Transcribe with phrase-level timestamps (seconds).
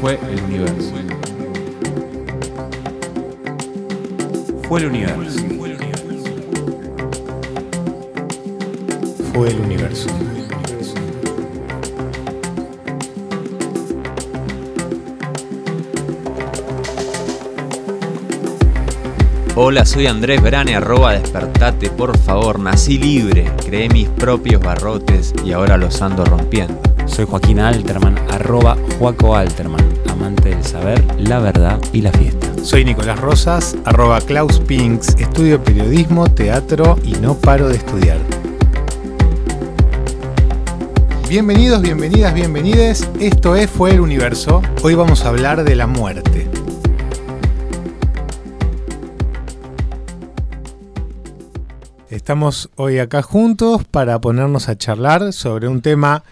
[0.00, 0.92] Fue el universo.
[4.68, 5.38] Fue el universo.
[9.32, 10.08] Fue el universo.
[19.56, 25.50] Hola, soy Andrés Brane, arroba despertate, por favor, nací libre, creé mis propios barrotes y
[25.50, 26.80] ahora los ando rompiendo.
[27.18, 32.46] Soy Joaquín Alterman, arroba Joaco Alterman, amante del saber, la verdad y la fiesta.
[32.62, 38.18] Soy Nicolás Rosas, arroba Klaus Pinks, estudio periodismo, teatro y no paro de estudiar.
[41.28, 43.10] Bienvenidos, bienvenidas, bienvenides.
[43.18, 44.62] Esto es Fue el Universo.
[44.84, 46.48] Hoy vamos a hablar de la muerte.
[52.10, 56.22] Estamos hoy acá juntos para ponernos a charlar sobre un tema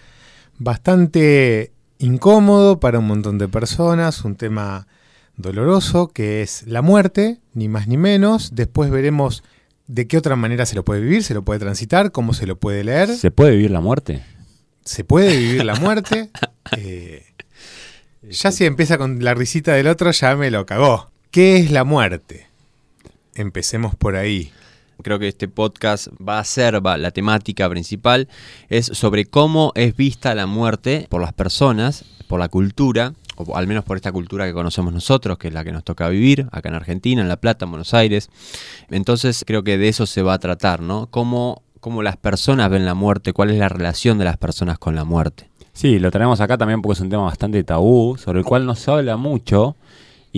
[0.57, 4.87] bastante incómodo para un montón de personas, un tema
[5.35, 8.55] doloroso que es la muerte, ni más ni menos.
[8.55, 9.43] Después veremos
[9.87, 12.57] de qué otra manera se lo puede vivir, se lo puede transitar, cómo se lo
[12.57, 13.15] puede leer.
[13.15, 14.23] ¿Se puede vivir la muerte?
[14.83, 16.29] Se puede vivir la muerte.
[16.75, 17.23] Eh,
[18.29, 21.09] ya si empieza con la risita del otro, ya me lo cagó.
[21.31, 22.45] ¿Qué es la muerte?
[23.35, 24.51] Empecemos por ahí.
[25.03, 28.27] Creo que este podcast va a ser, va, la temática principal
[28.69, 33.67] es sobre cómo es vista la muerte por las personas, por la cultura, o al
[33.67, 36.69] menos por esta cultura que conocemos nosotros, que es la que nos toca vivir acá
[36.69, 38.29] en Argentina, en La Plata, en Buenos Aires.
[38.89, 41.07] Entonces creo que de eso se va a tratar, ¿no?
[41.07, 44.95] Cómo, cómo las personas ven la muerte, cuál es la relación de las personas con
[44.95, 45.49] la muerte.
[45.73, 48.73] Sí, lo tenemos acá también porque es un tema bastante tabú, sobre el cual no
[48.73, 49.75] se habla mucho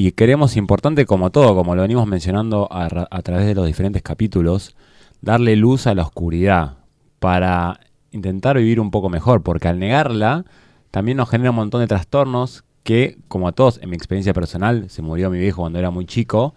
[0.01, 2.87] y creemos importante como todo, como lo venimos mencionando a,
[3.21, 4.77] través de los diferentes capítulos,
[5.19, 6.77] darle luz a la oscuridad
[7.19, 10.45] para intentar vivir un poco mejor, porque al negarla
[10.89, 14.89] también nos genera un montón de trastornos que, como a todos, en mi experiencia personal,
[14.89, 16.55] se murió mi viejo cuando era muy chico,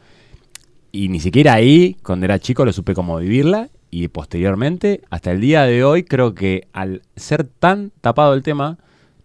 [0.92, 5.40] y ni siquiera ahí, cuando era chico, lo supe cómo vivirla, y posteriormente, hasta el
[5.40, 8.78] día de hoy, creo que al ser tan tapado el tema,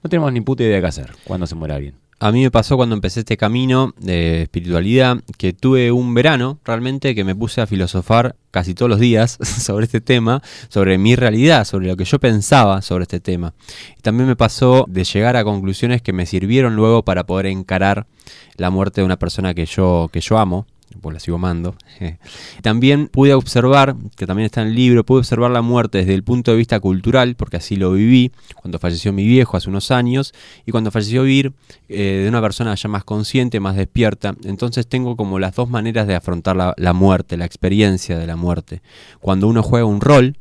[0.04, 2.07] no tenemos ni puta idea de qué hacer cuando se muere alguien.
[2.20, 7.14] A mí me pasó cuando empecé este camino de espiritualidad que tuve un verano realmente
[7.14, 11.64] que me puse a filosofar casi todos los días sobre este tema, sobre mi realidad,
[11.64, 13.54] sobre lo que yo pensaba sobre este tema.
[14.00, 18.08] Y también me pasó de llegar a conclusiones que me sirvieron luego para poder encarar
[18.56, 20.66] la muerte de una persona que yo, que yo amo,
[21.02, 21.76] pues la sigo amando.
[22.62, 26.24] También pude observar, que también está en el libro, pude observar la muerte desde el
[26.24, 30.34] punto de vista cultural, porque así lo viví, cuando falleció mi viejo hace unos años,
[30.66, 31.54] y cuando falleció Vir,
[31.90, 34.36] eh, de una persona ya más consciente, más despierta.
[34.44, 38.82] Entonces tengo como las dos maneras de afrontar la muerte, la experiencia de la muerte.
[39.20, 40.38] Cuando uno juega un rol,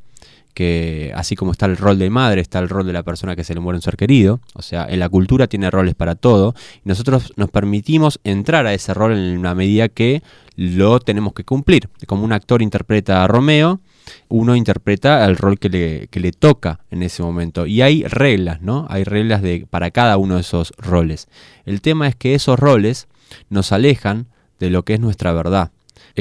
[0.56, 3.44] que así como está el rol de madre, está el rol de la persona que
[3.44, 6.54] se le muere un ser querido, o sea, en la cultura tiene roles para todo,
[6.82, 10.22] y nosotros nos permitimos entrar a ese rol en una medida que
[10.56, 11.90] lo tenemos que cumplir.
[12.06, 13.80] Como un actor interpreta a Romeo,
[14.28, 17.66] uno interpreta el rol que le, que le toca en ese momento.
[17.66, 18.86] Y hay reglas, ¿no?
[18.88, 21.28] Hay reglas de, para cada uno de esos roles.
[21.66, 23.08] El tema es que esos roles
[23.50, 24.28] nos alejan
[24.58, 25.70] de lo que es nuestra verdad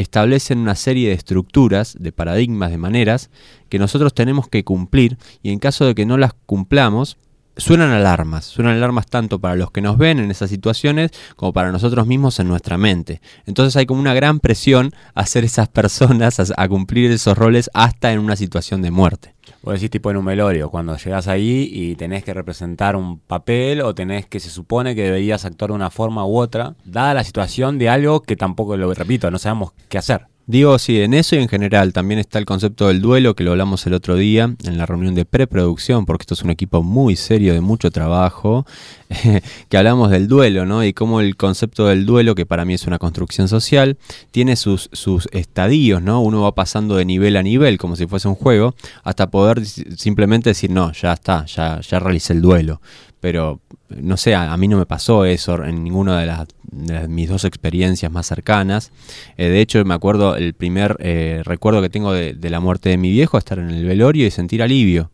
[0.02, 3.30] establecen una serie de estructuras, de paradigmas, de maneras
[3.70, 7.18] que nosotros tenemos que cumplir y en caso de que no las cumplamos,
[7.58, 11.72] suenan alarmas, suenan alarmas tanto para los que nos ven en esas situaciones como para
[11.72, 13.22] nosotros mismos en nuestra mente.
[13.46, 18.12] Entonces hay como una gran presión a hacer esas personas, a cumplir esos roles hasta
[18.12, 19.35] en una situación de muerte.
[19.66, 23.82] Vos decís tipo en un velorio, cuando llegás ahí y tenés que representar un papel
[23.82, 27.24] o tenés que se supone que deberías actuar de una forma u otra, dada la
[27.24, 30.28] situación de algo que tampoco, lo repito, no sabemos qué hacer.
[30.46, 33.50] Digo, sí, en eso y en general también está el concepto del duelo que lo
[33.50, 37.16] hablamos el otro día en la reunión de preproducción, porque esto es un equipo muy
[37.16, 38.68] serio de mucho trabajo,
[39.70, 40.84] que hablamos del duelo, ¿no?
[40.84, 43.98] Y cómo el concepto del duelo, que para mí es una construcción social,
[44.32, 46.22] tiene sus, sus estadios, ¿no?
[46.22, 50.50] Uno va pasando de nivel a nivel, como si fuese un juego, hasta poder simplemente
[50.50, 52.82] decir, no, ya está, ya, ya realicé el duelo
[53.26, 53.60] pero
[53.90, 57.28] no sé, a, a, mí no me pasó eso en ninguna de, las, de mis
[57.28, 58.92] dos experiencias más cercanas.
[59.36, 62.98] Eh, de hecho, me acuerdo, el primer eh, recuerdo que tengo de, la muerte de
[62.98, 65.10] mi viejo, estar en el velorio y sentir alivio.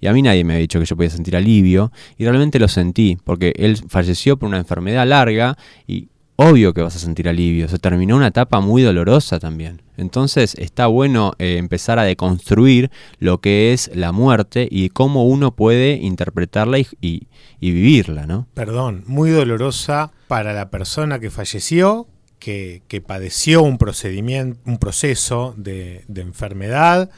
[0.00, 2.68] Y a mí nadie me había dicho que yo podía sentir alivio, y realmente lo
[2.68, 6.08] sentí, porque él falleció por una enfermedad larga y
[6.40, 7.68] obvio que vas a sentir alivio.
[7.68, 9.82] Se terminó una etapa muy dolorosa también.
[9.98, 15.54] Entonces está bueno eh, empezar a deconstruir lo que es la muerte y cómo uno
[15.54, 17.28] puede interpretarla y,
[17.60, 18.46] vivirla, ¿no?
[18.54, 22.06] Perdón, muy dolorosa para la persona que falleció,
[22.38, 27.10] que, padeció un procedimiento, un proceso de, enfermedad,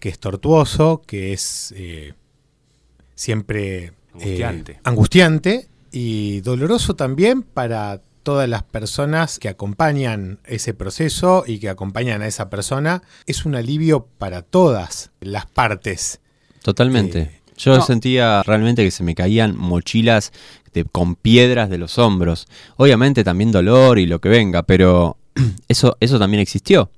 [0.00, 2.14] que es tortuoso, que es eh,
[3.14, 4.72] siempre angustiante.
[4.72, 11.68] Eh, angustiante y doloroso también para todas las personas que acompañan ese proceso y que
[11.68, 13.02] acompañan a esa persona.
[13.26, 16.20] Es un alivio para todas las partes.
[16.62, 17.20] Totalmente.
[17.20, 17.82] Eh, Yo no.
[17.82, 20.32] sentía realmente que se me caían mochilas
[20.74, 22.46] de- con piedras de los hombros.
[22.76, 25.16] Obviamente también dolor y lo que venga, pero
[25.68, 26.90] eso, eso también existió.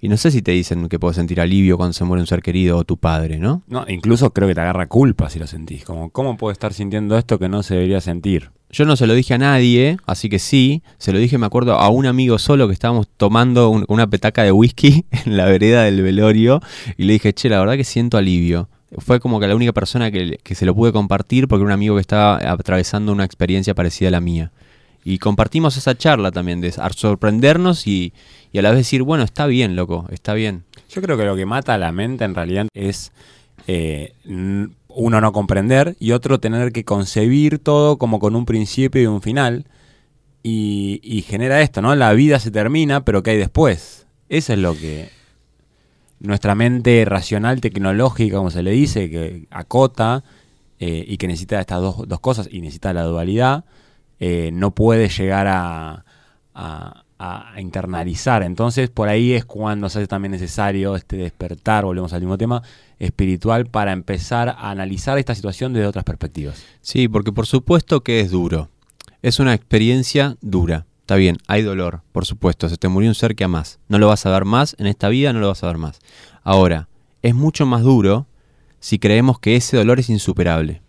[0.00, 2.42] Y no sé si te dicen que puedes sentir alivio cuando se muere un ser
[2.42, 3.62] querido o tu padre, ¿no?
[3.66, 5.84] No, incluso creo que te agarra culpa si lo sentís.
[5.84, 8.50] Como, ¿cómo puedo estar sintiendo esto que no se debería sentir?
[8.70, 11.74] Yo no se lo dije a nadie, así que sí, se lo dije, me acuerdo,
[11.78, 15.84] a un amigo solo que estábamos tomando un- una petaca de whisky en la vereda
[15.84, 16.60] del velorio
[16.98, 18.68] y le dije, che, la verdad que siento alivio.
[18.98, 21.72] Fue como que la única persona que, que se lo pude compartir porque era un
[21.72, 24.52] amigo que estaba atravesando una experiencia parecida a la mía.
[25.08, 28.12] Y compartimos esa charla también de sorprendernos y,
[28.50, 30.64] y a la vez decir, bueno, está bien, loco, está bien.
[30.90, 33.12] Yo creo que lo que mata a la mente en realidad es
[33.68, 39.06] eh, uno no comprender y otro tener que concebir todo como con un principio y
[39.06, 39.66] un final.
[40.42, 41.94] Y, y genera esto, ¿no?
[41.94, 44.08] La vida se termina, pero ¿qué hay después?
[44.28, 45.10] Eso es lo que
[46.18, 50.24] nuestra mente racional, tecnológica, como se le dice, que acota
[50.80, 53.66] eh, y que necesita estas dos, dos cosas y necesita la dualidad,
[54.18, 56.02] eh, no puede llegar a,
[57.58, 58.42] internalizar.
[58.42, 62.62] Entonces, por ahí es cuando se hace también necesario este despertar, volvemos al mismo tema,
[62.98, 66.62] espiritual, para empezar a analizar esta situación desde otras perspectivas.
[66.82, 68.68] Sí, porque por supuesto que es duro.
[69.22, 70.86] Es una experiencia dura.
[71.00, 72.68] Está bien, hay dolor, por supuesto.
[72.68, 73.78] Se te murió un ser que amás.
[73.88, 76.00] No lo vas a ver más en esta vida, no lo vas a ver más.
[76.42, 76.88] Ahora,
[77.22, 78.26] es mucho más duro
[78.80, 80.82] si creemos que ese dolor es insuperable.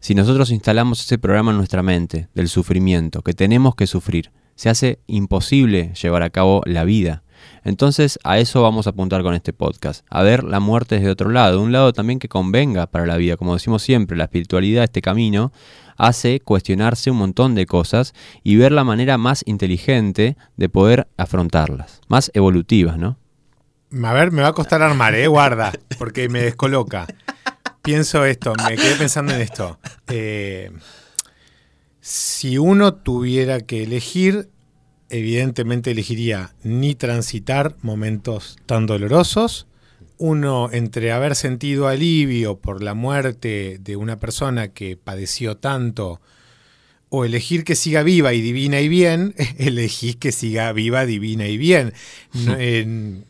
[0.00, 4.70] Si nosotros instalamos ese programa en nuestra mente del sufrimiento, que tenemos que sufrir, se
[4.70, 7.22] hace imposible llevar a cabo la vida.
[7.64, 11.28] Entonces a eso vamos a apuntar con este podcast, a ver la muerte desde otro
[11.28, 15.02] lado, un lado también que convenga para la vida, como decimos siempre, la espiritualidad, este
[15.02, 15.52] camino,
[15.98, 22.00] hace cuestionarse un montón de cosas y ver la manera más inteligente de poder afrontarlas,
[22.08, 23.18] más evolutivas, ¿no?
[24.02, 25.26] A ver, me va a costar armar, ¿eh?
[25.26, 27.06] Guarda, porque me descoloca.
[27.82, 29.78] Pienso esto, me quedé pensando en esto.
[30.08, 30.70] Eh,
[32.00, 34.50] si uno tuviera que elegir,
[35.08, 39.66] evidentemente elegiría ni transitar momentos tan dolorosos.
[40.18, 46.20] Uno, entre haber sentido alivio por la muerte de una persona que padeció tanto,
[47.08, 51.56] o elegir que siga viva y divina y bien, elegís que siga viva, divina y
[51.56, 51.92] bien.
[52.34, 52.56] No,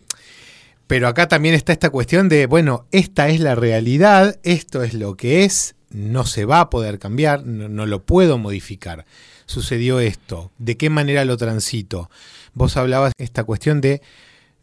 [0.90, 5.16] pero acá también está esta cuestión de, bueno, esta es la realidad, esto es lo
[5.16, 9.06] que es, no se va a poder cambiar, no, lo puedo modificar.
[9.46, 12.10] Sucedió esto, ¿de qué manera lo transito?
[12.54, 14.02] Vos hablabas esta cuestión de,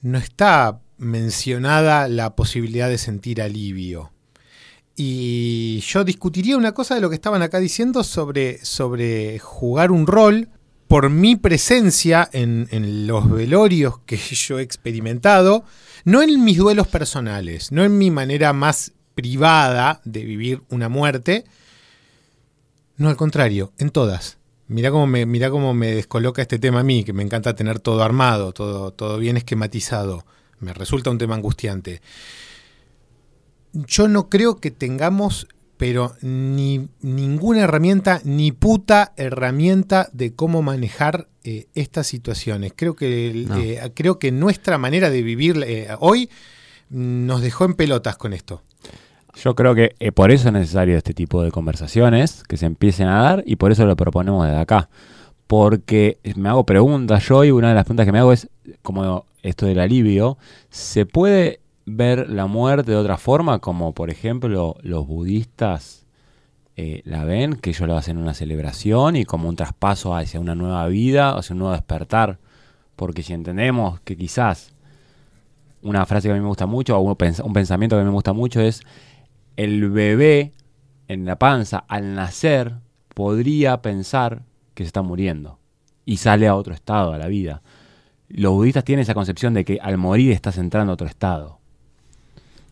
[0.02, 4.12] no está mencionada la posibilidad de sentir alivio.
[4.98, 10.06] Y yo discutiría una cosa de lo que estaban acá diciendo sobre, sobre jugar un
[10.06, 10.50] rol
[10.90, 15.64] por mi presencia en, en los velorios que yo he experimentado,
[16.08, 21.44] no en mis duelos personales, no en mi manera más privada de vivir una muerte,
[22.96, 24.38] no al contrario, en todas.
[24.70, 28.04] Mirá cómo me, cómo me descoloca este tema a mí, que me encanta tener todo
[28.04, 30.26] armado, todo, todo bien esquematizado.
[30.62, 32.02] Me resulta un tema angustiante.
[33.74, 41.28] Yo no creo que tengamos, pero ni ninguna herramienta, ni puta herramienta de cómo manejar
[41.44, 42.74] eh, estas situaciones.
[42.76, 43.58] Creo que, No.
[43.58, 46.30] eh, creo que nuestra manera de vivir eh, hoy
[46.90, 48.64] nos dejó en pelotas con esto.
[49.44, 53.08] Yo creo que eh, por eso es necesario este tipo de conversaciones que se empiecen
[53.08, 54.90] a dar y por eso lo proponemos desde acá.
[55.46, 58.50] Porque me hago preguntas yo y una de las preguntas que me hago es,
[58.82, 60.38] como esto del alivio,
[60.70, 63.60] ¿se puede ver la muerte de otra forma?
[63.60, 66.06] Como por ejemplo los budistas
[66.76, 70.54] eh, la ven, que ellos lo hacen una celebración y como un traspaso hacia una
[70.54, 72.40] nueva vida, hacia un nuevo despertar.
[72.96, 74.74] Porque si entendemos que quizás
[75.82, 78.04] una frase que a mí me gusta mucho, o un, pens- un pensamiento que a
[78.04, 78.82] mí me gusta mucho es,
[79.56, 80.54] el bebé
[81.08, 82.76] en la panza al nacer
[83.14, 85.58] podría pensar que se está muriendo
[86.06, 87.62] y sale a otro estado, a la vida.
[88.28, 91.57] Los budistas tienen esa concepción de que al morir estás entrando a otro estado.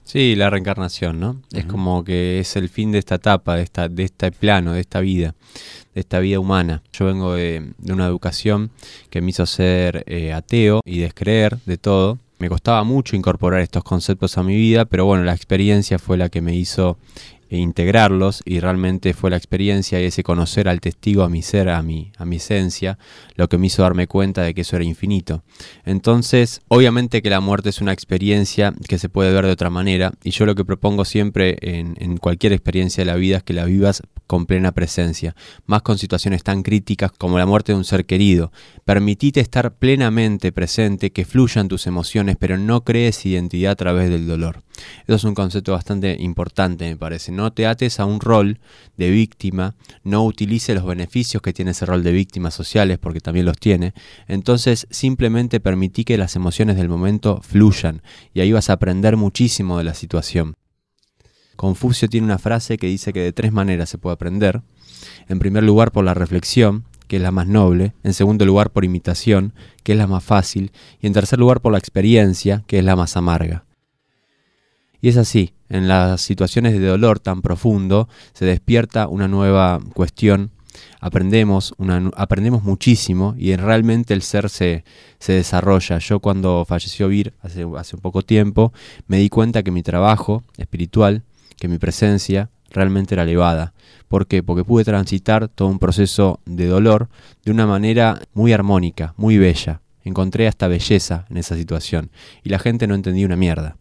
[0.06, 1.42] Sí, la reencarnación, ¿no?
[1.52, 4.82] Es como que es el fin de esta etapa, de, esta, de este plano, de
[4.82, 5.34] esta vida,
[5.96, 6.84] de esta vida humana.
[6.94, 8.70] Yo vengo de, de una educación
[9.10, 12.20] que me hizo ser eh, ateo y descreer de todo.
[12.38, 16.30] Me costaba mucho incorporar estos conceptos a mi vida, pero bueno, la experiencia fue la
[16.30, 17.00] que me hizo
[17.50, 21.70] eh, integrarlos y realmente fue la experiencia y ese conocer al testigo, a mi ser,
[21.70, 22.98] a mi, a mi esencia,
[23.36, 25.44] lo que me hizo darme cuenta de que eso era infinito.
[25.86, 30.14] Entonces, obviamente que la muerte es una experiencia que se puede ver de otra manera
[30.24, 33.54] y yo lo que propongo siempre en, en cualquier experiencia de la vida es que
[33.54, 35.36] la vivas con plena presencia,
[35.66, 38.52] más con situaciones tan críticas como la muerte de un ser querido.
[38.84, 44.28] Permitite estar plenamente presente, que fluyan tus emociones, pero no crees identidad a través del
[44.28, 44.64] dolor.
[45.08, 47.32] Eso es un concepto bastante importante, me parece.
[47.36, 48.60] No te ates a un rol
[48.96, 53.46] de víctima, no utilice los beneficios que tiene ese rol de víctimas sociales, porque también
[53.46, 53.94] los tiene.
[54.30, 58.02] Entonces, simplemente permití que las emociones del momento fluyan
[58.34, 60.56] y ahí vas a aprender muchísimo de la situación.
[61.58, 64.62] Confucio tiene una frase que dice que de tres maneras se puede aprender.
[65.28, 68.86] En primer lugar, por la reflexión, que es la más noble, en segundo lugar por
[68.86, 72.86] imitación, que es la más fácil, y en tercer lugar por la experiencia, que es
[72.86, 73.66] la más amarga.
[75.02, 80.52] Y es así, en las situaciones de dolor tan profundo se despierta una nueva cuestión,
[81.00, 81.74] aprendemos,
[82.16, 84.84] aprendemos muchísimo y realmente el ser se,
[85.20, 86.00] se desarrolla.
[86.00, 88.74] Yo cuando falleció Vir hace, hace un poco tiempo,
[89.08, 91.24] me di cuenta que mi trabajo espiritual,
[91.58, 93.74] que mi presencia realmente era elevada.
[94.08, 94.44] ¿Por qué?
[94.44, 97.10] Porque pude transitar todo un proceso de dolor
[97.44, 99.82] de una manera muy armónica, muy bella.
[100.04, 102.12] Encontré hasta belleza en esa situación
[102.44, 103.78] y la gente no entendía una mierda.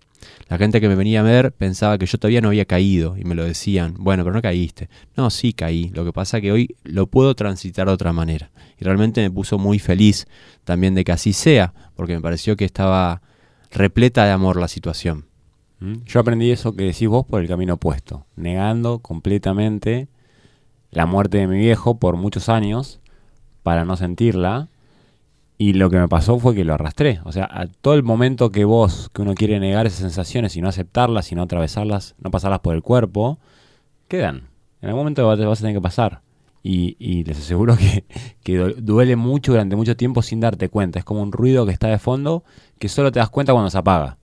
[0.55, 3.25] La gente que me venía a ver pensaba que yo todavía no había caído y
[3.25, 4.89] me lo decían, bueno, pero no caíste.
[5.17, 5.91] No, sí caí.
[5.93, 8.53] Lo que pasa es que hoy lo puedo transitar de otra manera.
[8.79, 10.29] Y realmente me puso muy feliz
[10.63, 13.21] también de que así sea, porque me pareció que estaba
[13.73, 15.27] repleta de amor la situación.
[15.81, 16.05] ¿Mm?
[16.07, 20.07] Yo aprendí eso que decís vos por el camino opuesto, negando completamente
[20.93, 23.01] la muerte de mi viejo por muchos años
[23.65, 24.69] para no sentirla.
[25.57, 27.21] Y lo que me pasó fue que lo arrastré.
[27.25, 30.61] O sea, a todo el momento que vos, que uno quiere negar esas sensaciones y
[30.61, 33.39] no aceptarlas y no atravesarlas, no pasarlas por el cuerpo,
[34.09, 34.49] quedan.
[34.83, 36.23] En algún momento vas vas a tener que pasar.
[36.63, 38.05] Y, y les aseguro que,
[38.43, 40.99] que du- duele mucho durante mucho tiempo sin darte cuenta.
[40.99, 42.43] Es como un ruido que está de fondo
[42.79, 44.19] que solo te das cuenta cuando se apaga.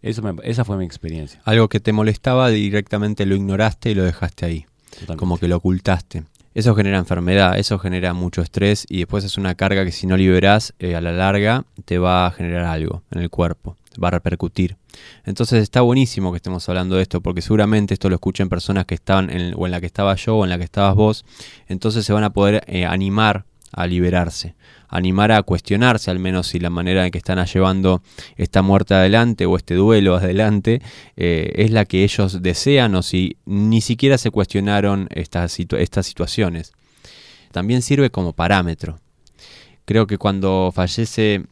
[0.00, 1.40] Eso me- esa fue mi experiencia.
[1.44, 4.66] Algo que te molestaba directamente lo ignoraste y lo dejaste ahí.
[4.92, 5.16] Totalmente.
[5.20, 6.24] como que lo ocultaste.
[6.54, 10.16] Eso genera enfermedad, eso genera mucho estrés y después es una carga que si no
[10.16, 14.12] liberás eh, a la larga te va a generar algo en el cuerpo, va a
[14.12, 14.76] repercutir.
[15.24, 18.94] Entonces está buenísimo que estemos hablando de esto porque seguramente esto lo escuchen personas que
[18.94, 21.24] estaban en, o en la que estaba yo o en la que estabas vos,
[21.68, 24.54] entonces se van a poder eh, animar a liberarse,
[24.88, 28.02] animar a cuestionarse al menos si la manera en que están llevando
[28.36, 30.82] esta muerte adelante o este duelo adelante
[31.16, 36.06] eh, es la que ellos desean o si ni siquiera se cuestionaron estas, situ- estas
[36.06, 36.72] situaciones.
[37.50, 38.98] También sirve como parámetro.
[39.84, 41.42] Creo que cuando fallece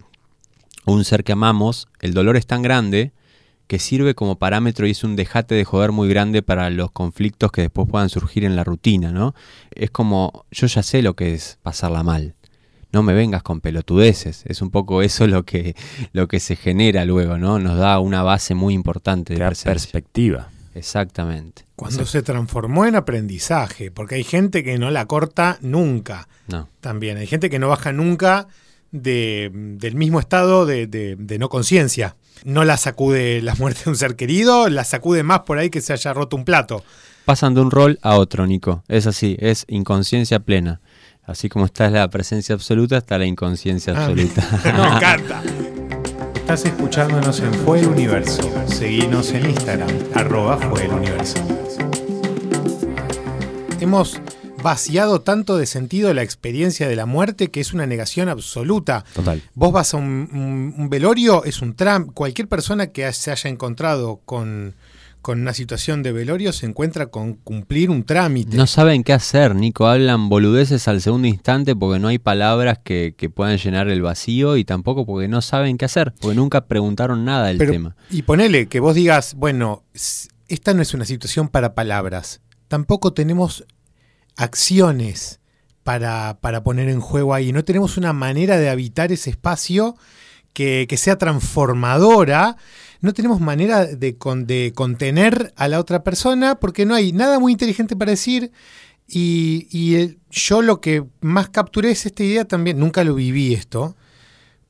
[0.87, 3.13] un ser que amamos, el dolor es tan grande
[3.71, 7.53] que sirve como parámetro y es un dejate de joder muy grande para los conflictos
[7.53, 9.33] que después puedan surgir en la rutina, ¿no?
[9.71, 12.35] Es como, yo ya sé lo que es pasarla mal.
[12.91, 14.43] No me vengas con pelotudeces.
[14.47, 15.77] Es un poco eso lo que,
[16.13, 17.61] lo que se genera luego, ¿no?
[17.61, 20.49] Nos da una base muy importante de perspectiva.
[20.75, 21.65] Exactamente.
[21.77, 26.27] Cuando se transformó en aprendizaje, porque hay gente que no la corta nunca.
[26.49, 26.69] No.
[26.81, 28.49] También hay gente que no baja nunca
[28.93, 32.17] de- del mismo estado de, de- de no conciencia.
[32.45, 35.81] No la sacude la muerte de un ser querido, la sacude más por ahí que
[35.81, 36.83] se haya roto un plato.
[37.27, 38.83] Pasan de un rol a otro, Nico.
[38.89, 40.81] Es así, es inconsciencia plena.
[41.25, 44.43] Así como está la presencia absoluta, está la inconsciencia Ah, absoluta.
[44.65, 45.43] Me encanta.
[46.35, 48.43] Estás escuchándonos en Fue el Universo.
[48.67, 51.37] Seguinos en Instagram, arroba Fue el Universo.
[53.81, 54.21] Hemos
[54.63, 59.05] vaciado tanto de sentido la experiencia de la muerte que es una negación absoluta.
[59.15, 59.43] Total.
[59.55, 62.07] Vos vas a un, un- un velorio, es un tram.
[62.07, 64.75] Cualquier persona que se haya encontrado con,
[65.23, 68.57] con una situación de velorio se encuentra con cumplir un trámite.
[68.57, 69.87] No saben qué hacer, Nico.
[69.87, 74.57] Hablan boludeces al segundo instante porque no hay palabras que, que puedan llenar el vacío
[74.57, 77.97] y tampoco porque no saben qué hacer, porque nunca preguntaron nada del Pero- tema.
[78.11, 79.83] Y ponele que vos digas, bueno,
[80.49, 82.41] esta no es una situación para palabras.
[82.69, 83.65] Tampoco tenemos
[84.43, 85.41] acciones
[85.83, 87.53] para, para poner en juego ahí.
[87.53, 89.97] No tenemos una manera de habitar ese espacio
[90.53, 92.57] que, que sea transformadora.
[93.01, 97.39] No tenemos manera de, con- de contener a la otra persona porque no hay nada
[97.39, 98.53] muy inteligente para decir.
[99.09, 103.55] Y, y el- yo lo que más capturé es esta idea también, nunca lo viví
[103.55, 103.97] esto,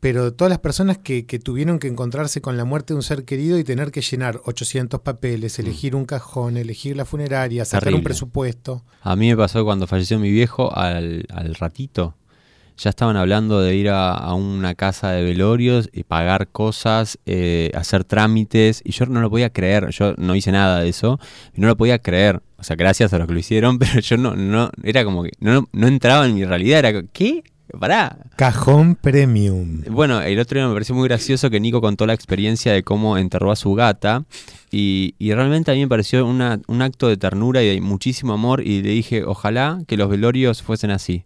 [0.00, 3.24] pero todas las personas que, que tuvieron que encontrarse con la muerte de un ser
[3.24, 8.02] querido y tener que llenar 800 papeles, elegir un cajón, elegir la funeraria, sacar un
[8.02, 8.82] presupuesto.
[9.02, 12.16] A mí me pasó cuando falleció mi viejo, al, al ratito,
[12.80, 17.70] ya estaban hablando de ir a, a una casa de velorios y pagar cosas, eh,
[17.74, 21.20] hacer trámites, y yo no lo podía creer, yo no hice nada de eso,
[21.54, 24.16] y no lo podía creer, o sea, gracias a los que lo hicieron, pero yo
[24.16, 27.44] no, no era como que no, no entraba en mi realidad, era, ¿qué?
[27.78, 28.16] Pará.
[28.36, 29.82] Cajón Premium.
[29.90, 33.16] Bueno, el otro día me pareció muy gracioso que Nico contó la experiencia de cómo
[33.18, 34.24] enterró a su gata
[34.70, 38.32] y, y realmente a mí me pareció una- un acto de ternura y de muchísimo
[38.32, 41.24] amor y le dije, ojalá que los velorios fuesen así.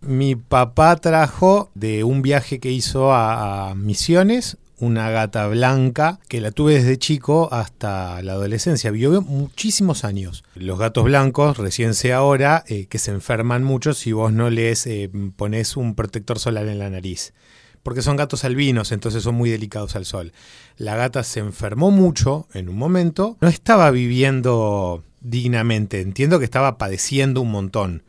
[0.00, 6.40] Mi papá trajo de un viaje que hizo a, a Misiones una gata blanca que
[6.40, 8.90] la tuve desde chico hasta la adolescencia.
[8.90, 10.42] Vivió muchísimos años.
[10.54, 14.86] Los gatos blancos, recién sé ahora, eh, que se enferman mucho si vos no les
[14.86, 17.34] eh, pones un protector solar en la nariz.
[17.82, 20.32] Porque son gatos albinos, entonces son muy delicados al sol.
[20.76, 23.36] La gata se enfermó mucho en un momento.
[23.40, 26.00] No estaba viviendo dignamente.
[26.00, 28.02] Entiendo que estaba padeciendo un montón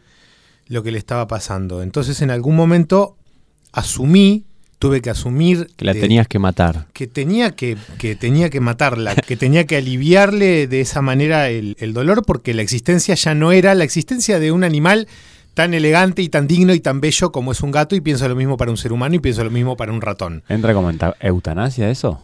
[0.67, 1.81] lo que le estaba pasando.
[1.81, 3.17] Entonces en algún momento
[3.73, 4.45] asumí,
[4.81, 6.87] tuve que asumir Que la de- tenías que matar.
[6.91, 11.75] que tenía que, que tenía que matarla, que tenía que aliviarle de esa manera el,
[11.79, 15.07] el dolor porque la existencia ya no era la existencia de un animal
[15.53, 18.35] tan elegante y tan digno y tan bello como es un gato y pienso lo
[18.35, 20.43] mismo para un ser humano y pienso lo mismo para un ratón.
[20.49, 22.19] ¿Entra como eutanasia eso?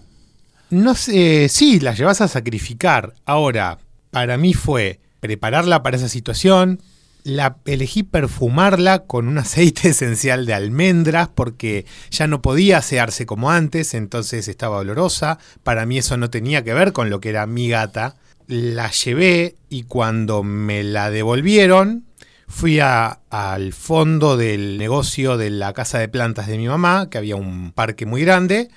[0.72, 3.14] No sé, sí, las llevas a sacrificar.
[3.26, 3.78] Ahora,
[4.10, 6.80] para mí fue prepararla para esa situación.
[7.28, 13.52] La elegí perfumarla con un aceite esencial de almendras porque ya no podía asearse como
[13.52, 15.38] antes, entonces estaba olorosa.
[15.62, 18.16] Para mí eso no tenía que ver con lo que era mi gata.
[18.48, 22.06] La llevé y cuando me la devolvieron,
[22.48, 27.18] fui a- al fondo del negocio de la casa de plantas de mi mamá, que
[27.18, 28.70] había un parque muy grande.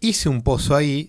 [0.00, 1.08] Hice un pozo ahí,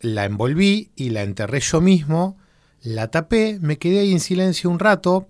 [0.00, 2.36] la envolví y la enterré yo mismo,
[2.82, 5.28] la tapé, me quedé ahí en silencio un rato,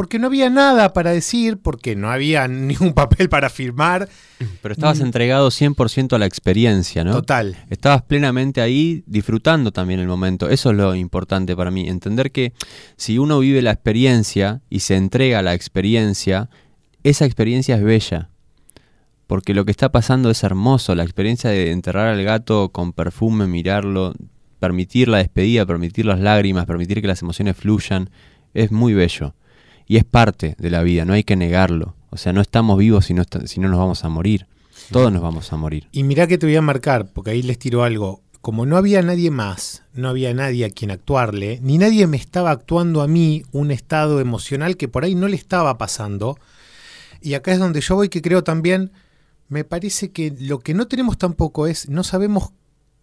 [0.00, 4.08] porque no había nada para decir, porque no había ningún papel para firmar.
[4.62, 5.02] Pero estabas Mm.
[5.02, 7.12] entregado 100% a la experiencia, ¿no?
[7.12, 7.58] Total.
[7.68, 10.48] Estabas plenamente ahí disfrutando también el momento.
[10.48, 11.86] Eso es lo importante para mí.
[11.86, 12.54] Entender que
[12.96, 16.48] si uno vive la experiencia y se entrega a la experiencia,
[17.04, 18.30] esa experiencia es bella.
[19.26, 20.94] Porque lo que está pasando es hermoso.
[20.94, 24.14] La experiencia de enterrar al gato con perfume, mirarlo,
[24.60, 28.08] permitir la despedida, permitir las lágrimas, permitir que las emociones fluyan,
[28.54, 29.34] es muy bello.
[29.90, 31.96] Y es parte de la vida, no hay que negarlo.
[32.10, 34.46] O sea, no estamos vivos si no, si no nos vamos a morir.
[34.92, 35.88] Todos nos vamos a morir.
[35.90, 38.22] Y mirá que te voy a marcar, porque ahí les tiro algo.
[38.40, 42.52] Como no había nadie más, no había nadie a quien actuarle, ni nadie me estaba
[42.52, 46.38] actuando a mí un estado emocional que por ahí no le estaba pasando.
[47.20, 48.92] Y acá es donde yo voy que creo también,
[49.48, 52.52] me parece que lo que no tenemos tampoco es, no sabemos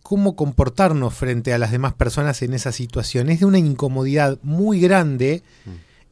[0.03, 3.27] cómo comportarnos frente a las demás personas en esa situación.
[3.27, 5.43] Es de una incomodidad muy grande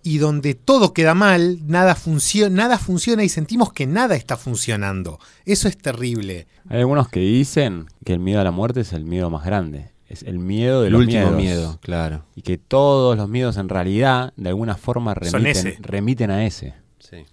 [0.05, 5.19] y donde todo queda mal, nada, funcio- nada funciona y sentimos que nada está funcionando.
[5.45, 6.47] Eso es terrible.
[6.69, 9.89] Hay algunos que dicen que el miedo a la muerte es el miedo más grande.
[10.07, 11.37] Es el miedo de El los último miedos.
[11.41, 12.23] miedo, claro.
[12.35, 16.75] Y que todos los miedos en realidad, de alguna forma, remiten, remiten a ese.
[16.99, 17.25] Sí.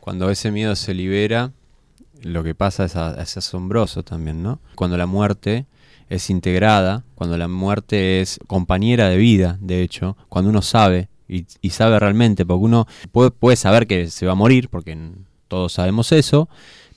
[0.00, 1.52] Cuando ese miedo se libera,
[2.20, 4.60] lo que pasa es, a- es asombroso también, ¿no?
[4.74, 5.64] Cuando la muerte
[6.10, 11.70] es integrada, cuando la muerte es compañera de vida, de hecho, cuando uno sabe y,
[11.70, 14.96] sabe realmente, porque uno puede, saber que se va a morir, porque
[15.48, 16.48] todos sabemos eso,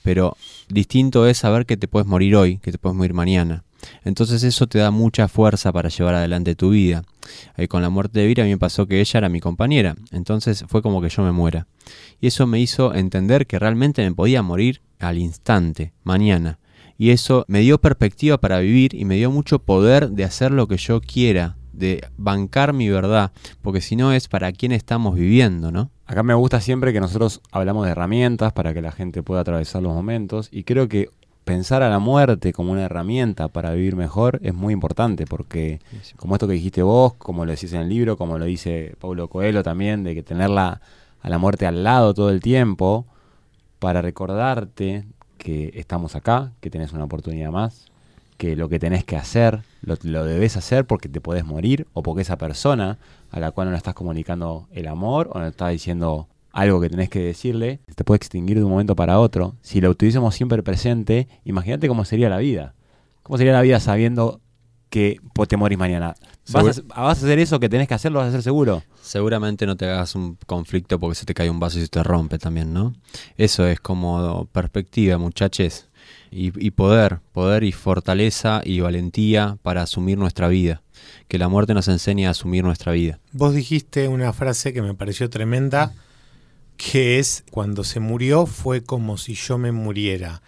[0.02, 0.36] pero
[0.68, 3.64] distinto es saber que te puedes morir hoy, que te puedes morir mañana.
[4.04, 7.04] Entonces eso te da mucha fuerza para llevar adelante tu vida.
[7.56, 9.96] Eh, con la muerte de Vira a mí me pasó que ella era mi compañera,
[10.12, 11.66] entonces fue como que yo me muera.
[12.20, 16.58] Y eso me hizo entender que realmente me podía morir al instante, mañana.
[16.98, 20.66] Y eso me dio perspectiva para vivir y me dio mucho poder de hacer lo
[20.66, 25.70] que yo quiera, de bancar mi verdad, porque si no es para quién estamos viviendo,
[25.70, 25.90] ¿no?
[26.06, 29.82] Acá me gusta siempre que nosotros hablamos de herramientas para que la gente pueda atravesar
[29.82, 31.10] los momentos y creo que
[31.44, 35.80] pensar a la muerte como una herramienta para vivir mejor es muy importante porque
[36.16, 39.28] como esto que dijiste vos, como lo decís en el libro, como lo dice Paulo
[39.28, 40.80] Coelho también, de que tenerla
[41.20, 43.06] a la muerte al lado todo el tiempo
[43.78, 45.04] para recordarte
[45.38, 47.92] que estamos acá, que tenés una oportunidad más,
[48.36, 52.02] que lo que tenés que hacer lo, lo debes hacer porque te podés morir o
[52.02, 52.98] porque esa persona
[53.30, 56.80] a la cual no le estás comunicando el amor o no le estás diciendo algo
[56.80, 59.54] que tenés que decirle, te puede extinguir de un momento para otro.
[59.60, 62.74] Si lo tuviésemos siempre presente, imagínate cómo sería la vida.
[63.22, 64.40] ¿Cómo sería la vida sabiendo
[64.88, 66.14] que te morís mañana?
[66.52, 68.10] ¿Vas a, hacer- vas a hacer eso que tenés que hacer?
[68.12, 68.82] ¿Lo vas a hacer seguro?
[69.02, 72.02] Seguramente no te hagas un conflicto porque se te cae un vaso y se te
[72.02, 72.94] rompe también, ¿no?
[73.36, 75.85] Eso es como perspectiva, muchachos.
[76.38, 80.82] Y, y poder, poder y fortaleza y valentía para asumir nuestra vida.
[81.28, 83.18] Que la muerte nos enseñe a asumir nuestra vida.
[83.32, 85.94] Vos dijiste una frase que me pareció tremenda,
[86.76, 90.42] que es, cuando se murió fue como si yo me muriera.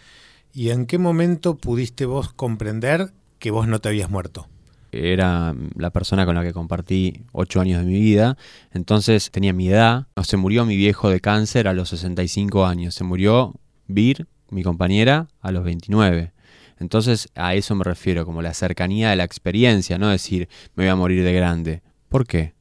[0.53, 4.47] ¿Y en qué momento pudiste vos comprender que vos no te habías muerto?
[4.93, 8.37] Era la persona con la que compartí ocho años de mi vida,
[8.73, 10.07] entonces tenía mi edad.
[10.23, 13.55] Se murió mi viejo de cáncer a los 65 años, se murió
[13.87, 16.33] Vir, mi compañera, a los 29.
[16.81, 20.91] Entonces a eso me refiero, como la cercanía de la experiencia, no decir me voy
[20.91, 21.83] a morir de grande.
[22.09, 22.55] ¿Por qué?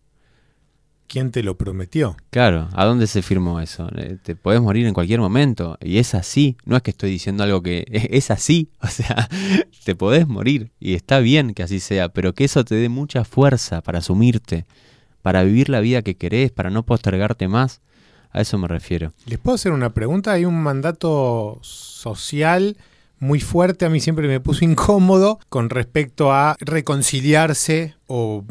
[1.08, 2.18] ¿Quién te lo prometió?
[2.32, 3.90] Claro, ¿a dónde se firmó eso?
[3.96, 5.78] Eh, Te podés morir en cualquier momento.
[5.82, 6.58] Y es así.
[6.66, 8.72] No es que estoy diciendo algo que es así.
[8.82, 9.30] O sea,
[9.86, 10.72] te podés morir.
[10.82, 12.10] Y está bien que así sea.
[12.10, 14.66] Pero que eso te dé mucha fuerza para asumirte.
[15.22, 16.52] Para vivir la vida que querés.
[16.52, 17.80] Para no postergarte más.
[18.32, 19.14] A eso me refiero.
[19.26, 20.32] ¿Les puedo hacer una pregunta?
[20.34, 22.78] Hay un mandato social
[23.20, 28.44] muy fuerte, a mí siempre me puso incómodo con respecto a reconciliarse o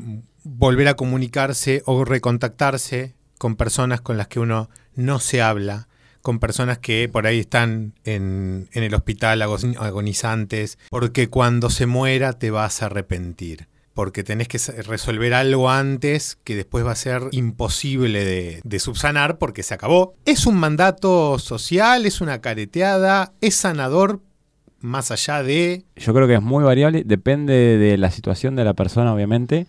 [0.44, 5.88] volver a comunicarse o recontactarse con personas con las que uno no se habla,
[6.22, 12.32] con personas que por ahí están en, el hospital ago- agonizantes, porque cuando se muera
[12.32, 13.68] te vas a arrepentir.
[13.96, 19.38] Porque tenés que resolver algo antes que después va a ser imposible de, de subsanar
[19.38, 20.14] porque se acabó.
[20.24, 24.20] Es un mandato social, es una careteada, es sanador
[24.80, 28.74] más allá de Yo creo que es muy variable, depende de la situación de la
[28.74, 29.66] persona, obviamente,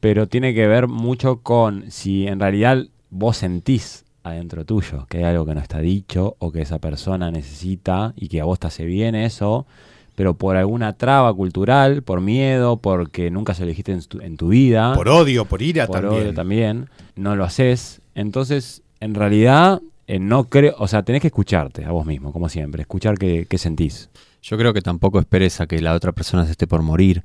[0.00, 5.24] pero tiene que ver mucho con si en realidad vos sentís adentro tuyo que hay
[5.24, 8.66] algo que no está dicho o que esa persona necesita y que a vos te
[8.66, 9.66] hace bien eso,
[10.18, 14.36] pero por alguna traba cultural, por miedo, porque nunca se lo dijiste en tu, en
[14.36, 16.22] tu vida, por odio, por ira por también.
[16.22, 18.00] odio también, no lo haces.
[18.16, 22.48] Entonces, en realidad, eh, no creo, o sea, tenés que escucharte a vos mismo, como
[22.48, 24.10] siempre, escuchar qué, qué sentís.
[24.42, 27.22] Yo creo que tampoco esperes a que la otra persona se esté por morir.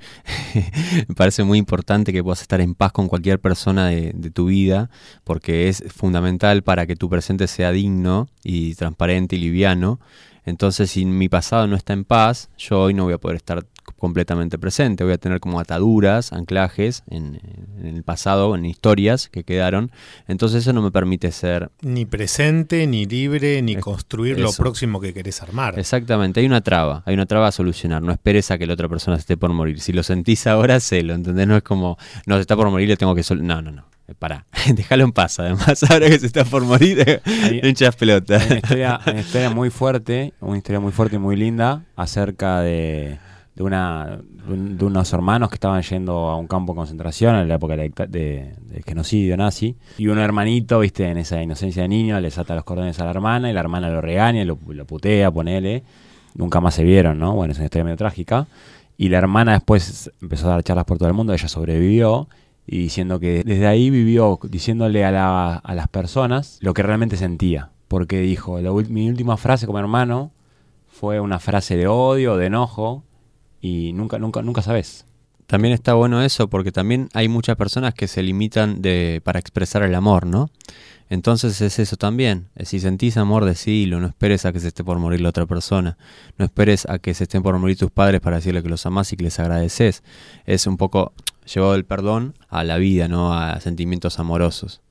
[1.07, 4.45] Me parece muy importante que puedas estar en paz con cualquier persona de, de tu
[4.45, 4.91] vida,
[5.23, 9.99] porque es fundamental para que tu presente sea digno y transparente y liviano.
[10.45, 13.65] Entonces, si mi pasado no está en paz, yo hoy no voy a poder estar
[13.97, 15.03] completamente presente.
[15.03, 17.39] Voy a tener como ataduras, anclajes en,
[17.79, 19.91] en el pasado, en historias que quedaron.
[20.27, 24.99] Entonces, eso no me permite ser Ni presente, ni libre, ni Es- construir lo próximo
[24.99, 25.79] que querés armar.
[25.79, 28.01] Exactamente, hay una traba, hay una traba a solucionar.
[28.01, 29.79] No esperes a que la otra persona se esté por morir.
[29.79, 31.47] Si lo sentís ahora, lo ¿entendés?
[31.47, 33.23] No es como, no, se está por morir, le tengo que...
[33.23, 33.45] sol-".
[33.45, 33.85] No, no, no.
[34.07, 35.39] Eh, Pará, déjalo en paz.
[35.39, 38.37] Además, ahora que se está por morir, Ahí- no hinchas pelota.
[38.37, 41.83] Hay una historia, hay una historia muy fuerte, una historia muy fuerte y muy linda
[41.95, 43.17] acerca de,
[43.55, 47.35] de una, de, un- de unos hermanos que estaban yendo a un campo de concentración
[47.35, 49.75] en la época de la dicta- de- del genocidio nazi.
[49.97, 53.11] Y un hermanito, viste, en esa inocencia de niño, les ata los cordones a la
[53.11, 55.83] hermana y la hermana lo regaña, lo, lo putea, ponele.
[56.35, 57.33] Nunca más se vieron, ¿no?
[57.35, 58.47] Bueno, es una historia medio trágica.
[58.97, 62.27] Y la hermana después empezó a dar charlas por todo el mundo, ella sobrevivió
[62.65, 67.71] y diciendo que desde ahí vivió diciéndole a, a las personas lo que realmente sentía.
[67.87, 70.31] Porque dijo, la mi última frase como hermano
[70.87, 73.03] fue una frase de odio, de enojo,
[73.61, 75.05] y nunca, nunca, nunca sabes.
[75.47, 79.83] También está bueno eso porque también hay muchas personas que se limitan de, para expresar
[79.83, 80.49] el amor, ¿no?
[81.09, 82.49] Entonces es eso también.
[82.63, 83.99] Si sentís amor, decilo.
[83.99, 85.97] No esperes a que se esté por morir la otra persona.
[86.37, 89.13] No esperes a que se estén por morir tus padres para decirle que los amás
[89.13, 90.03] y que les agradeces.
[90.45, 91.13] Es un poco
[91.45, 93.33] llevado el perdón a la vida, ¿no?
[93.33, 94.81] A sentimientos amorosos.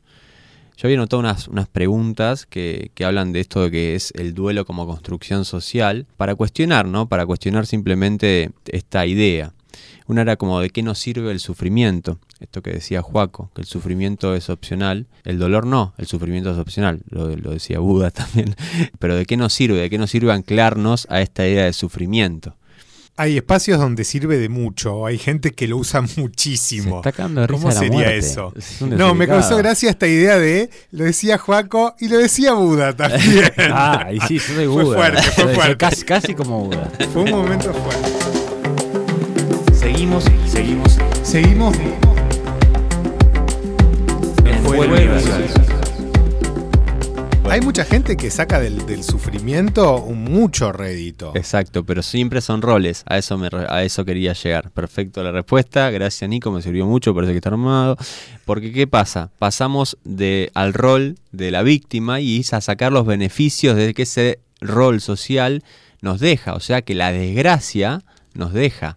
[0.77, 4.35] Yo había notado unas, unas preguntas que, que hablan de esto de que es el
[4.35, 7.09] duelo como construcción social, para cuestionar, ¿no?
[7.09, 9.53] Para cuestionar simplemente esta idea.
[10.07, 12.19] Una era como de qué nos sirve el sufrimiento.
[12.41, 15.07] Esto que decía Juaco, que el sufrimiento es opcional.
[15.25, 17.03] El dolor no, el sufrimiento es opcional.
[17.09, 18.57] Lo, lo decía Buda también.
[18.99, 22.57] Pero de qué nos sirve, de qué nos sirve anclarnos a esta idea de sufrimiento.
[23.17, 26.97] Hay espacios donde sirve de mucho, hay gente que lo usa Se muchísimo.
[26.97, 28.17] está cagando de risa ¿Cómo sería muerte.
[28.19, 28.53] eso?
[28.57, 32.97] Es No, me causó gracia esta idea de, lo decía Juaco y lo decía Buda
[32.97, 33.53] también.
[33.71, 34.97] Ah, y sí, yo soy Fue Buda.
[34.97, 35.77] fuerte, fue Lo decía fuerte.
[35.77, 36.91] Casi, casi como Buda.
[37.13, 38.09] Fue un momento fuerte.
[39.79, 40.99] Seguimos, seguimos.
[41.23, 41.77] Seguimos.
[44.65, 45.72] Fue el
[47.51, 51.33] Hay mucha gente que saca del, sufrimiento mucho rédito.
[51.35, 53.05] Exacto, pero siempre son roles.
[53.07, 54.71] A eso, me, a eso quería llegar.
[54.71, 55.91] Perfecto la respuesta.
[55.91, 56.51] Gracias, Nico.
[56.51, 57.15] Me sirvió mucho.
[57.15, 57.97] Parece que está armado.
[58.47, 59.31] Porque, ¿qué pasa?
[59.39, 64.39] Pasamos de, al rol de la víctima y a sacar los beneficios de que ese
[64.61, 65.63] rol social
[66.01, 66.55] nos deja.
[66.55, 68.03] O sea, que la desgracia
[68.35, 68.97] nos deja.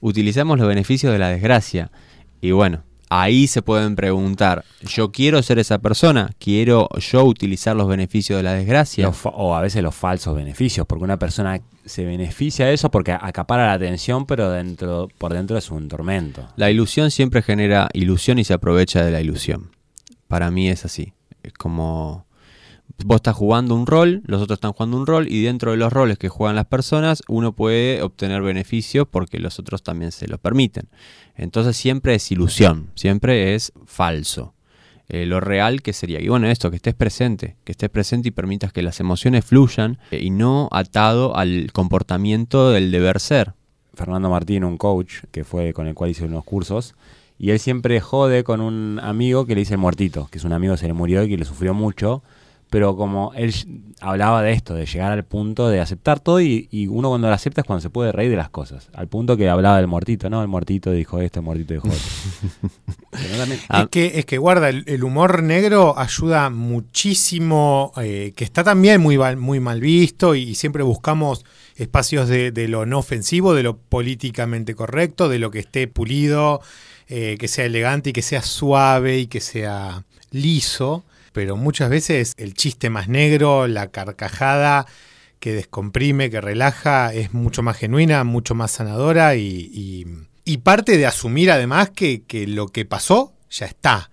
[0.00, 1.92] Utilizamos los beneficios de la desgracia.
[2.40, 6.30] Y bueno, ahí se pueden preguntar, ¿yo quiero ser esa persona?
[6.38, 9.10] ¿Quiero yo utilizar los beneficios de la desgracia?
[9.24, 13.66] O a veces los falsos beneficios, porque una persona se beneficia de eso porque acapara
[13.66, 16.48] la atención, pero dentro, por dentro es un tormento.
[16.56, 19.70] La ilusión siempre genera ilusión y se aprovecha de la ilusión.
[20.28, 21.12] Para mí es así.
[21.42, 22.26] Es como
[23.04, 25.92] vos estás jugando un rol, los otros están jugando un rol y dentro de los
[25.92, 30.38] roles que juegan las personas uno puede obtener beneficios porque los otros también se lo
[30.38, 30.88] permiten.
[31.36, 34.54] Entonces siempre es ilusión, siempre es falso.
[35.10, 36.20] eh, lo real que sería.
[36.20, 39.98] Y bueno, esto, que estés presente, que estés presente y permitas que las emociones fluyan
[40.12, 43.54] eh, y no atado al comportamiento del deber ser.
[43.94, 46.94] Fernando Martín, un coach que fue con el cual hice unos cursos,
[47.38, 50.74] y él siempre jode con un amigo que le dice muertito, que es un amigo
[50.74, 52.22] que se le murió y que le sufrió mucho,
[52.70, 53.52] pero como él
[54.00, 57.34] hablaba de esto, de llegar al punto de aceptar todo y, y, uno cuando lo
[57.34, 60.30] acepta es cuando se puede reír de las cosas, al punto que hablaba del muertito,
[60.30, 60.40] ¿no?
[60.40, 62.68] El muertito dijo esto, el muertito dijo esto.
[63.82, 69.00] es, que, es que guarda, el, el humor negro ayuda muchísimo, eh, que está también
[69.00, 73.64] muy, muy mal visto y, y siempre buscamos espacios de, de, lo no ofensivo, de
[73.64, 76.60] lo políticamente correcto, de lo que esté pulido,
[77.08, 82.34] eh, que sea elegante y que sea suave y que sea liso pero muchas veces
[82.36, 84.86] el chiste más negro, la carcajada
[85.38, 90.06] que descomprime, que relaja, es mucho más genuina, mucho más sanadora y,
[90.62, 94.10] parte de asumir además que, lo que pasó ya está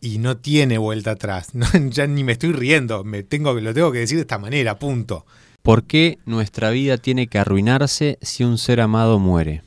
[0.00, 1.50] y no tiene vuelta atrás.
[1.90, 5.24] Ya ni me estoy riendo, me tengo, lo tengo que decir de esta manera, punto.
[5.62, 9.62] ¿Por qué nuestra vida tiene que arruinarse si un ser amado muere?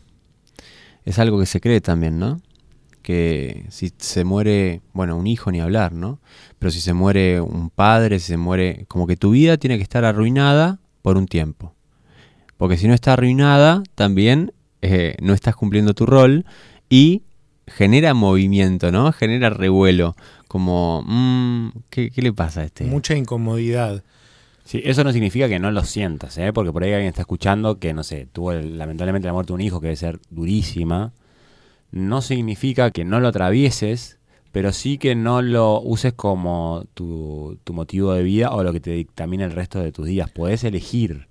[1.06, 2.42] Es algo que se cree también, ¿no?
[3.04, 6.20] Que si se muere, bueno, un hijo ni hablar, ¿no?
[6.58, 9.84] Pero si se muere un padre, si se muere, como que tu vida tiene que
[9.84, 11.76] estar arruinada por un tiempo.
[12.58, 16.46] Porque si no está arruinada, también eh, no estás cumpliendo tu rol
[16.90, 17.24] y
[17.68, 19.12] genera movimiento, ¿no?
[19.12, 20.16] Genera revuelo,
[20.48, 22.86] como, mmm, ¿qué, ¿qué, le pasa a este?
[22.86, 24.04] Mucha incomodidad.
[24.64, 26.54] Sí, eso no significa que no lo sientas, ¿eh?
[26.54, 29.56] Porque por ahí alguien está escuchando que, no sé, tuvo el, lamentablemente la muerte de
[29.56, 31.12] un hijo que debe ser durísima
[31.94, 34.18] no significa que no lo atravieses,
[34.52, 38.80] pero sí que no lo uses como tu, tu, motivo de vida o lo que
[38.80, 40.32] te dictamina el resto de tus días.
[40.32, 41.28] Puedes elegir,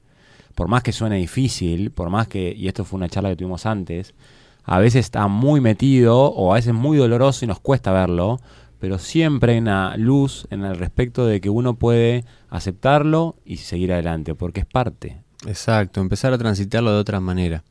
[0.55, 3.67] por más que suene difícil, por más que, y esto fue una charla que tuvimos
[3.67, 4.15] antes,
[4.63, 8.39] a veces está muy metido o a veces muy doloroso y nos cuesta verlo,
[8.79, 13.93] pero siempre hay una luz en el respecto de que uno puede aceptarlo y seguir
[13.93, 15.22] adelante, porque es parte.
[15.47, 17.65] Exacto, empezar a transitarlo de otra manera.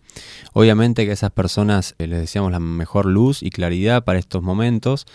[0.53, 4.43] Obviamente que a esas personas eh, les deseamos la mejor luz y claridad para estos
[4.43, 5.05] momentos,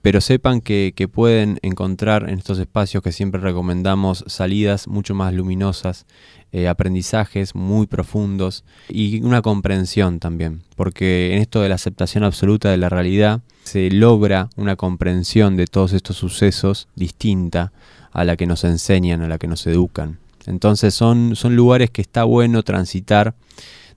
[0.00, 6.04] pero sepan que, pueden encontrar en estos espacios que siempre recomendamos salidas mucho más luminosas,
[6.52, 12.70] eh, aprendizajes muy profundos y una comprensión también, porque en esto de la aceptación absoluta
[12.70, 17.72] de la realidad se logra una comprensión de todos estos sucesos distinta
[18.12, 20.18] a la que nos enseñan, a la que nos educan.
[20.46, 23.34] Entonces son, son lugares que está bueno transitar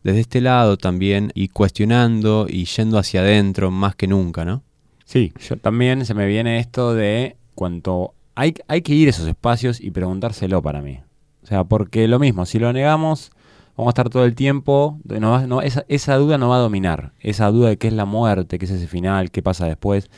[0.03, 4.63] desde este lado también y cuestionando y yendo hacia adentro más que nunca, ¿no?
[5.05, 9.27] Sí, yo también se me viene esto de cuanto hay, hay que ir a esos
[9.27, 10.99] espacios y preguntárselo para mí.
[11.43, 13.31] O sea, porque lo mismo, si lo negamos,
[13.75, 17.13] vamos a estar todo el tiempo, no, no, esa, esa duda no va a dominar,
[17.19, 20.09] esa duda de qué es la muerte, qué es ese final, qué pasa después.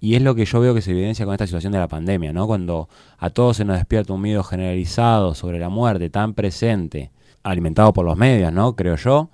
[0.00, 2.32] Y es lo que yo veo que se evidencia con esta situación de la pandemia,
[2.32, 2.46] ¿no?
[2.46, 7.10] Cuando a todos se nos despierta un miedo generalizado sobre la muerte tan presente,
[7.42, 8.76] alimentado por los medios, ¿no?
[8.76, 9.30] Creo yo,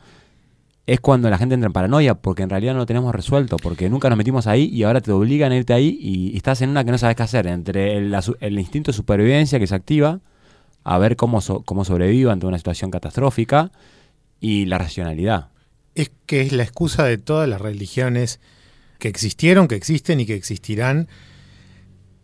[0.86, 3.90] es cuando la gente entra en paranoia porque en realidad no lo tenemos resuelto, porque
[3.90, 6.84] nunca nos metimos ahí y ahora te obligan a irte ahí y, estás en una
[6.84, 10.20] que no sabes qué hacer, entre el, el instinto de supervivencia que se activa,
[10.82, 13.70] a ver cómo, so, cómo sobrevivo ante una situación catastrófica,
[14.44, 15.48] y la racionalidad.
[15.94, 18.40] Es que es la excusa de todas las religiones
[18.98, 21.08] que existieron, que existen y que existirán,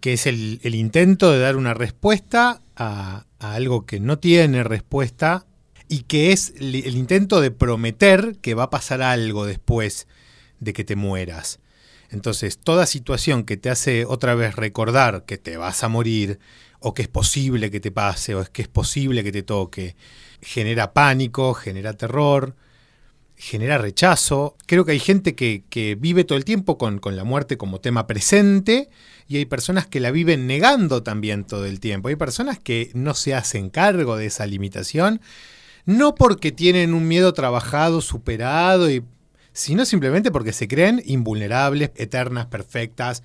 [0.01, 5.47] que es el, intento de dar una respuesta a, algo que no tiene respuesta
[5.89, 10.07] y que es el intento de prometer que va a pasar algo después
[10.59, 11.59] de que te mueras.
[12.11, 16.39] Entonces, toda situación que te hace otra vez recordar que te vas a morir,
[16.81, 19.97] o que es posible que te pase, o es que es posible que te toque,
[20.41, 22.57] genera pánico, genera terror,
[23.41, 24.55] genera rechazo.
[24.67, 28.91] Creo que hay gente que, vive todo el tiempo con, la muerte como tema presente
[29.27, 32.09] y hay personas que la viven negando también todo el tiempo.
[32.09, 35.23] Hay personas que no se hacen cargo de esa limitación,
[35.87, 38.89] no porque tienen un miedo trabajado, superado,
[39.53, 43.23] sino simplemente porque se creen invulnerables, eternas, perfectas,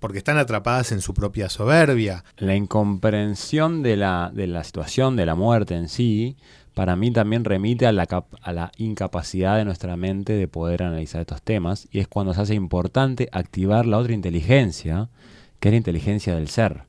[0.00, 2.24] porque están atrapadas en su propia soberbia.
[2.36, 6.36] La incomprensión de la situación de la muerte en sí
[6.74, 8.06] para mí también remite a la,
[8.42, 12.40] a la, incapacidad de nuestra mente de poder analizar estos temas y es cuando se
[12.40, 15.08] hace importante activar la otra inteligencia,
[15.60, 16.82] que es la inteligencia del ser.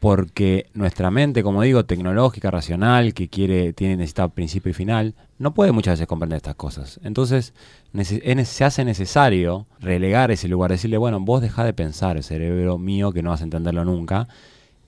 [0.00, 5.54] Porque nuestra mente, como digo, tecnológica, racional, que quiere, tiene necesita principio y final, no
[5.54, 6.98] puede muchas veces comprender estas cosas.
[7.04, 7.54] Entonces,
[8.02, 13.22] se hace necesario relegar ese lugar, decirle, bueno, vos dejá de pensar, cerebro mío, que
[13.22, 14.26] no vas a entenderlo nunca,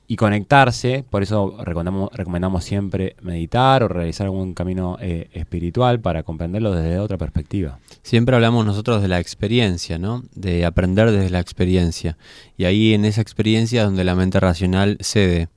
[0.07, 6.73] y conectarse, por eso recomendamos, siempre meditar o realizar algún camino eh, espiritual para comprenderlo
[6.73, 7.79] desde otra perspectiva.
[8.03, 10.23] Siempre hablamos nosotros de la experiencia, ¿no?
[10.35, 12.19] De aprender desde la experiencia.
[12.59, 15.49] Y ahí en esa experiencia es donde la mente racional cede,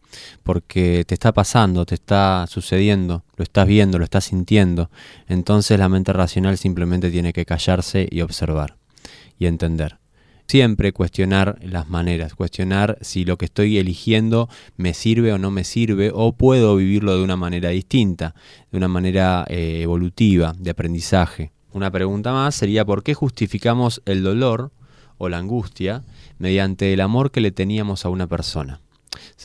[0.43, 4.89] porque te está pasando, te está sucediendo, lo estás viendo, lo estás sintiendo.
[5.27, 8.77] Entonces la mente racional simplemente tiene que callarse y observar
[9.37, 9.97] y entender
[10.47, 15.63] siempre cuestionar las maneras, cuestionar si lo que estoy eligiendo me sirve o no me
[15.63, 18.33] sirve, o puedo vivirlo de una manera distinta,
[18.71, 21.51] de una manera eh, evolutiva, de aprendizaje.
[21.73, 24.71] Una pregunta más sería ¿por qué justificamos el dolor
[25.17, 26.03] o la angustia
[26.39, 28.79] mediante el amor que le teníamos a una persona?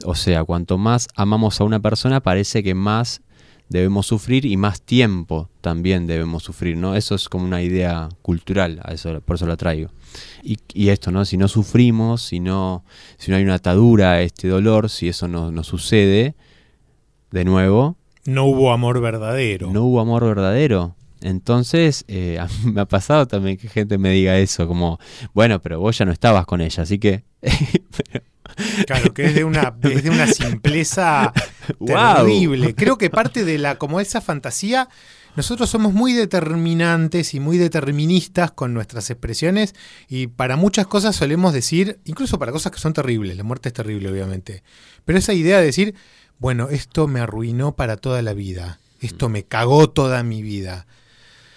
[0.05, 3.23] O sea, cuanto más amamos a una persona parece que más
[3.73, 6.95] debemos sufrir y más tiempo también debemos sufrir, ¿no?
[6.95, 9.91] Eso es como una idea cultural, a eso, por eso la traigo.
[10.43, 11.25] Y, esto, ¿no?
[11.25, 12.85] Si no sufrimos, si no,
[13.17, 16.35] si no hay una atadura a este dolor, si eso no, no sucede,
[17.31, 17.97] de nuevo...
[18.27, 19.73] No hubo amor verdadero.
[19.73, 20.95] No hubo amor verdadero.
[21.23, 24.99] Entonces, eh, a mí me ha pasado también que gente me diga eso, como,
[25.33, 27.25] bueno, pero vos ya no estabas con ella, así que...
[28.87, 31.33] Claro, que es de una, es de una simpleza
[31.87, 32.75] terrible.
[32.75, 34.89] Creo que parte de la, como esa fantasía,
[35.35, 39.75] nosotros somos muy determinantes y muy deterministas con nuestras expresiones
[40.09, 43.73] y para muchas cosas solemos decir, incluso para cosas que son terribles, la muerte es
[43.73, 44.63] terrible obviamente,
[45.05, 45.95] pero esa idea de decir,
[46.39, 50.87] bueno, esto me arruinó para toda la vida, esto me cagó toda mi vida.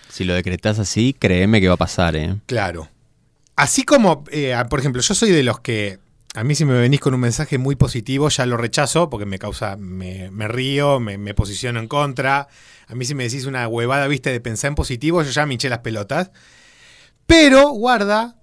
[0.09, 2.37] Si lo decretas así, créeme que va a pasar, ¿eh?
[2.45, 2.87] Claro.
[3.57, 5.99] Así como, eh, por ejemplo, yo soy de los que
[6.35, 9.39] a mí si me venís con un mensaje muy positivo ya lo rechazo porque me
[9.39, 12.49] causa, me, río, me, posiciono en contra.
[12.87, 15.53] A mí si me decís una huevada, viste, de pensar en positivo, yo ya me
[15.53, 16.31] hinché las pelotas.
[17.25, 18.35] Pero, guarda,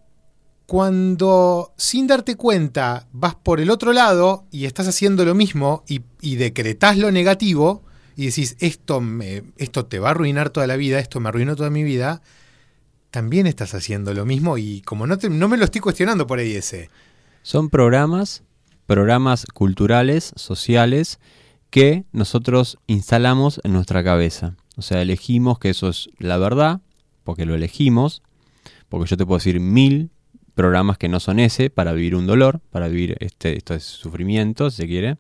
[0.67, 6.01] cuando sin darte cuenta vas por el otro lado y estás haciendo lo mismo y,
[6.21, 7.85] y decretás lo negativo
[8.17, 11.57] y decís, esto, me, esto te va a arruinar toda la vida, esto me arruinó
[11.57, 12.23] toda mi vida,
[13.11, 16.57] también estás haciendo lo mismo y como no, no me lo estoy cuestionando por ahí
[16.57, 16.89] ese.
[17.43, 18.45] Son programas,
[18.87, 21.19] programas culturales, sociales,
[21.71, 24.57] que nosotros instalamos en nuestra cabeza.
[24.77, 26.81] O sea, elegimos que eso es la verdad,
[27.25, 28.23] porque lo elegimos,
[28.89, 30.11] porque yo te puedo decir mil
[30.55, 34.83] programas que no son ese para vivir un dolor, para vivir este, este sufrimiento, si
[34.83, 35.17] se quiere.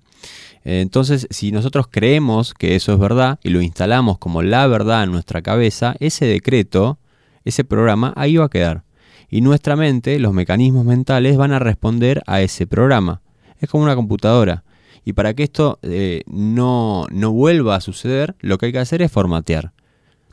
[0.62, 5.10] Entonces, si nosotros creemos que eso es verdad y lo instalamos como la verdad en
[5.10, 6.98] nuestra cabeza, ese decreto,
[7.44, 8.84] ese programa, ahí va a quedar
[9.32, 13.22] y nuestra mente, los mecanismos mentales van a responder a ese programa.
[13.60, 14.62] Es como una computadora.
[15.06, 19.00] Y para que esto eh, no, no vuelva a suceder, lo que hay que hacer
[19.00, 19.72] es formatear.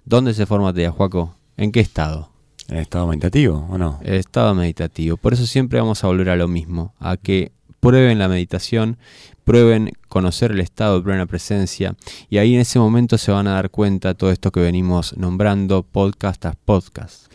[0.04, 1.34] ¿Dónde se formatea, Juaco?
[1.56, 2.30] ¿En qué estado?
[2.68, 4.02] ¿En estado meditativo o no?
[4.04, 5.16] Estado meditativo.
[5.16, 8.98] Por eso siempre vamos a volver a lo mismo, a que prueben la meditación,
[9.46, 11.96] prueben conocer el estado de plena presencia
[12.30, 15.84] y ahí en ese momento se van a dar cuenta todo esto que venimos nombrando
[15.84, 17.30] podcast tras podcast.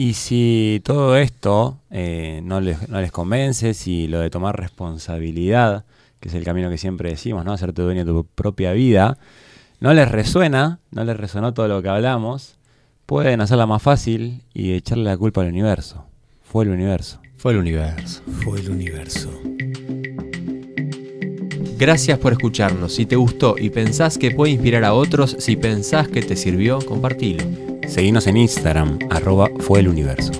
[0.00, 5.86] Y si todo esto eh, no, les, no les convence, si lo de tomar responsabilidad,
[6.20, 7.52] que es el camino que siempre decimos, ¿no?
[7.52, 9.18] Hacerte dueño de tu propia vida,
[9.80, 12.58] no les resuena, no les resonó todo lo que hablamos,
[13.06, 16.04] pueden hacerla más fácil y echarle la culpa al universo.
[16.44, 17.20] Fue el universo.
[17.36, 18.22] Fue el universo.
[18.44, 19.30] Fue el universo.
[21.76, 22.94] Gracias por escucharnos.
[22.94, 26.78] Si te gustó y pensás que puede inspirar a otros, si pensás que te sirvió,
[26.78, 27.67] compartilo.
[27.88, 30.32] Seguinos en Instagram, arroba fue el universo.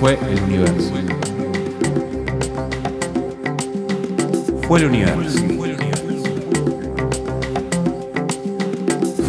[0.00, 0.92] Fue el universo.
[4.68, 5.38] Fue el universo.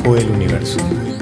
[0.04, 1.15] Fue el universo.